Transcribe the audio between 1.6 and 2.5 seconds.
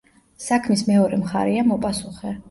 მოპასუხე.